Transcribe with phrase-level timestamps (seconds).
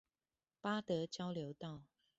[0.61, 1.83] 八德交流道